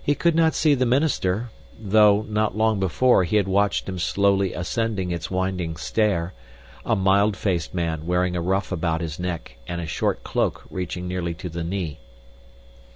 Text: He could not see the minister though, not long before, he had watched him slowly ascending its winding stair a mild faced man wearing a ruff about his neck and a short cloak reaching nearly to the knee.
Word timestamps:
He 0.00 0.14
could 0.14 0.36
not 0.36 0.54
see 0.54 0.74
the 0.76 0.86
minister 0.86 1.50
though, 1.76 2.22
not 2.28 2.56
long 2.56 2.78
before, 2.78 3.24
he 3.24 3.34
had 3.38 3.48
watched 3.48 3.88
him 3.88 3.98
slowly 3.98 4.52
ascending 4.52 5.10
its 5.10 5.32
winding 5.32 5.74
stair 5.76 6.32
a 6.86 6.94
mild 6.94 7.36
faced 7.36 7.74
man 7.74 8.06
wearing 8.06 8.36
a 8.36 8.40
ruff 8.40 8.70
about 8.70 9.00
his 9.00 9.18
neck 9.18 9.56
and 9.66 9.80
a 9.80 9.86
short 9.88 10.22
cloak 10.22 10.62
reaching 10.70 11.08
nearly 11.08 11.34
to 11.34 11.48
the 11.48 11.64
knee. 11.64 11.98